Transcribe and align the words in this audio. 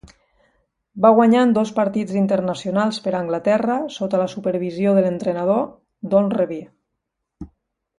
Va 1.05 1.11
guanyar 1.19 1.43
en 1.47 1.53
dos 1.57 1.73
partits 1.81 2.17
internacionals 2.23 2.99
per 3.07 3.13
a 3.15 3.19
Anglaterra 3.21 3.77
sota 4.01 4.23
la 4.25 4.29
supervisió 4.35 4.97
de 4.99 5.05
l'entrenador 5.09 5.65
Don 6.17 6.37
Revie. 6.39 6.69